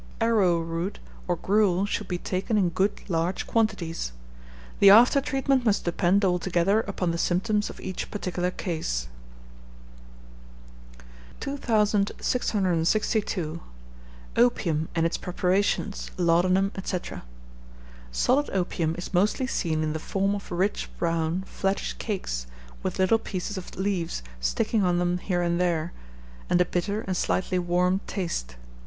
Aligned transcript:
Arrowroot 0.19 0.97
or 1.27 1.35
gruel 1.35 1.85
should 1.85 2.07
be 2.07 2.17
taken 2.17 2.57
in 2.57 2.69
good 2.71 3.07
large 3.07 3.45
quantities. 3.45 4.13
The 4.79 4.89
after 4.89 5.21
treatment 5.21 5.63
must 5.63 5.85
depend 5.85 6.25
altogether 6.25 6.79
upon 6.81 7.11
the 7.11 7.19
symptoms 7.19 7.69
of 7.69 7.79
each 7.79 8.09
particular 8.09 8.49
case. 8.49 9.09
2662. 11.39 13.61
Opium, 14.37 14.89
and 14.95 15.05
its 15.05 15.19
preparations, 15.19 16.09
Laudanum, 16.17 16.71
&c. 16.83 16.97
Solid 18.11 18.49
opium 18.51 18.95
is 18.97 19.13
mostly 19.13 19.45
seen 19.45 19.83
in 19.83 19.93
the 19.93 19.99
form 19.99 20.33
of 20.33 20.49
rich 20.51 20.89
brown 20.97 21.43
flattish 21.45 21.93
cakes, 21.99 22.47
with 22.81 22.97
little 22.97 23.19
pieces 23.19 23.55
of 23.55 23.75
leaves 23.75 24.23
sticking 24.39 24.83
on 24.83 24.97
them 24.97 25.19
here 25.19 25.43
and 25.43 25.61
there, 25.61 25.93
and 26.49 26.59
a 26.59 26.65
bitter 26.65 27.01
and 27.01 27.15
slightly 27.15 27.59
warm 27.59 28.01
taste. 28.07 28.55